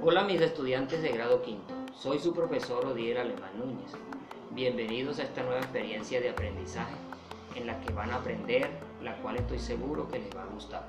[0.00, 3.90] Hola mis estudiantes de grado quinto, soy su profesor Odier Alemán Núñez.
[4.52, 6.94] Bienvenidos a esta nueva experiencia de aprendizaje
[7.56, 8.70] en la que van a aprender,
[9.02, 10.86] la cual estoy seguro que les va a gustar.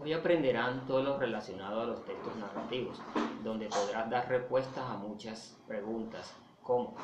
[0.00, 3.02] Hoy aprenderán todo lo relacionado a los textos narrativos,
[3.44, 6.96] donde podrás dar respuestas a muchas preguntas, como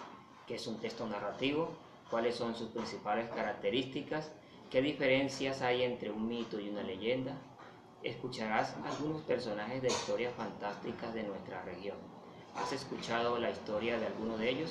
[0.46, 1.70] ¿qué es un texto narrativo?
[2.10, 4.30] ¿Cuáles son sus principales características?
[4.70, 7.36] ¿Qué diferencias hay entre un mito y una leyenda?
[8.02, 11.96] Escucharás algunos personajes de historias fantásticas de nuestra región.
[12.54, 14.70] ¿Has escuchado la historia de alguno de ellos?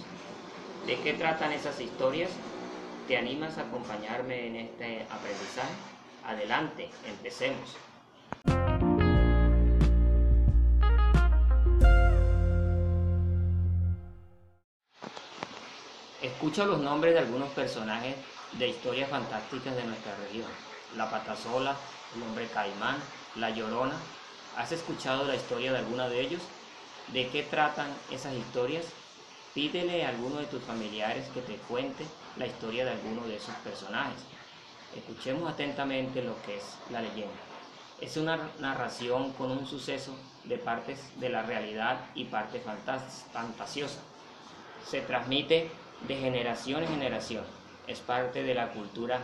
[0.87, 2.31] ¿De qué tratan esas historias?
[3.07, 5.73] ¿Te animas a acompañarme en este aprendizaje?
[6.23, 7.75] Adelante, empecemos.
[16.45, 18.15] Escucha los nombres de algunos personajes
[18.51, 20.47] de historias fantásticas de nuestra región.
[20.95, 21.75] La patasola,
[22.15, 22.97] el hombre caimán,
[23.33, 23.95] la llorona.
[24.55, 26.43] ¿Has escuchado la historia de alguna de ellos?
[27.11, 28.85] ¿De qué tratan esas historias?
[29.55, 32.05] Pídele a alguno de tus familiares que te cuente
[32.37, 34.21] la historia de alguno de esos personajes.
[34.95, 37.41] Escuchemos atentamente lo que es la leyenda.
[37.99, 42.61] Es una narración con un suceso de partes de la realidad y parte
[43.33, 43.99] fantasiosa.
[44.87, 45.71] Se transmite
[46.07, 47.43] de generación en generación.
[47.87, 49.19] Es parte de la cultura,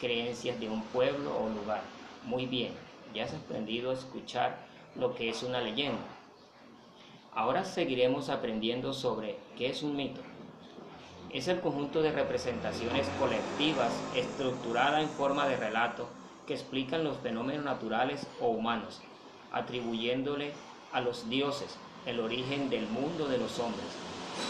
[0.00, 1.82] creencias de un pueblo o lugar.
[2.24, 2.72] Muy bien,
[3.14, 6.02] ya has aprendido a escuchar lo que es una leyenda.
[7.34, 10.20] Ahora seguiremos aprendiendo sobre qué es un mito.
[11.30, 16.08] Es el conjunto de representaciones colectivas estructurada en forma de relato
[16.46, 19.00] que explican los fenómenos naturales o humanos,
[19.50, 20.52] atribuyéndole
[20.92, 23.86] a los dioses el origen del mundo de los hombres,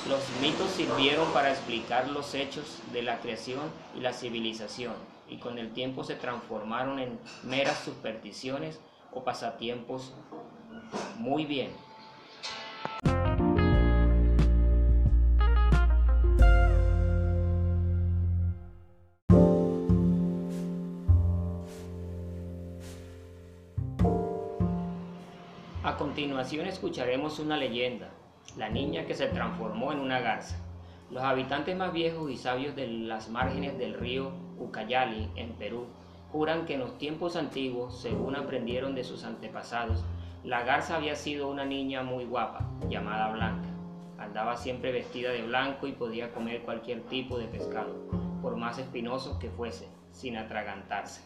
[0.08, 4.94] los mitos sirvieron para explicar los hechos de la creación y la civilización
[5.32, 8.80] y con el tiempo se transformaron en meras supersticiones
[9.12, 10.12] o pasatiempos.
[11.16, 11.70] Muy bien.
[25.84, 28.10] A continuación escucharemos una leyenda
[28.56, 30.56] la niña que se transformó en una garza.
[31.10, 35.86] Los habitantes más viejos y sabios de las márgenes del río Ucayali, en Perú,
[36.30, 40.04] juran que en los tiempos antiguos, según aprendieron de sus antepasados,
[40.44, 43.68] la garza había sido una niña muy guapa, llamada Blanca.
[44.18, 47.94] Andaba siempre vestida de blanco y podía comer cualquier tipo de pescado,
[48.40, 51.22] por más espinoso que fuese, sin atragantarse.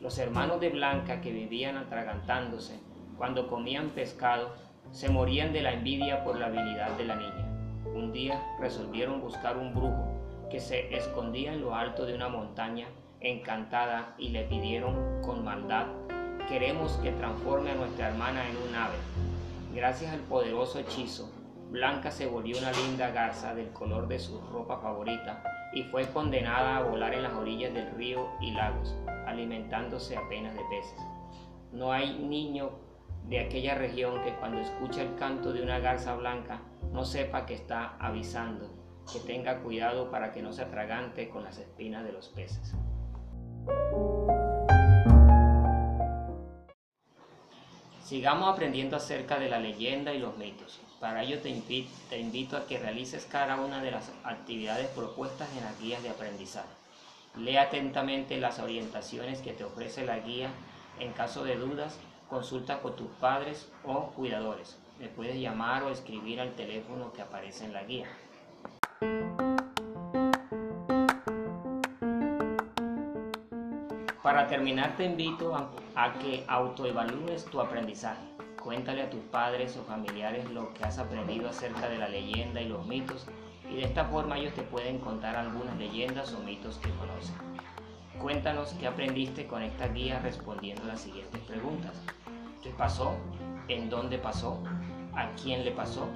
[0.00, 2.80] Los hermanos de Blanca que vivían atragantándose,
[3.16, 4.54] cuando comían pescado,
[4.90, 7.48] se morían de la envidia por la habilidad de la niña.
[7.94, 10.14] Un día resolvieron buscar un brujo
[10.50, 12.86] que se escondía en lo alto de una montaña
[13.20, 15.86] encantada y le pidieron con maldad,
[16.48, 18.96] queremos que transforme a nuestra hermana en un ave.
[19.74, 21.30] Gracias al poderoso hechizo,
[21.70, 26.76] Blanca se volvió una linda garza del color de su ropa favorita y fue condenada
[26.76, 28.94] a volar en las orillas del río y lagos,
[29.26, 31.00] alimentándose apenas de peces.
[31.72, 32.70] No hay niño
[33.24, 36.60] de aquella región que cuando escucha el canto de una garza blanca
[36.92, 38.70] no sepa que está avisando,
[39.12, 42.74] que tenga cuidado para que no se atragante con las espinas de los peces.
[48.04, 50.78] Sigamos aprendiendo acerca de la leyenda y los mitos.
[51.00, 55.48] Para ello te invito, te invito a que realices cada una de las actividades propuestas
[55.56, 56.68] en las guías de aprendizaje.
[57.36, 60.50] Lee atentamente las orientaciones que te ofrece la guía.
[61.00, 61.98] En caso de dudas,
[62.28, 64.78] Consulta con tus padres o cuidadores.
[64.98, 68.06] Le puedes llamar o escribir al teléfono que aparece en la guía.
[74.22, 78.22] Para terminar te invito a, que autoevalúes tu aprendizaje.
[78.62, 82.68] Cuéntale a tus padres o familiares lo que has aprendido acerca de la leyenda y
[82.68, 83.26] los mitos
[83.70, 87.34] y de esta forma ellos te pueden contar algunas leyendas o mitos que conocen.
[88.20, 92.00] Cuéntanos qué aprendiste con esta guía respondiendo las siguientes preguntas.
[92.62, 93.14] ¿Qué pasó?
[93.68, 94.58] ¿En dónde pasó?
[95.14, 96.08] ¿A quién le pasó?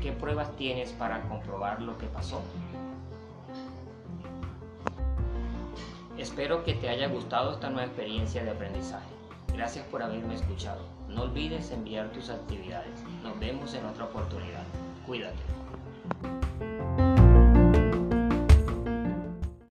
[0.00, 2.40] ¿Qué pruebas tienes para comprobar lo que pasó?
[6.16, 9.08] Espero que te haya gustado esta nueva experiencia de aprendizaje.
[9.52, 10.84] Gracias por haberme escuchado.
[11.08, 13.02] No olvides enviar tus actividades.
[13.22, 14.62] Nos vemos en otra oportunidad.
[15.06, 15.42] Cuídate.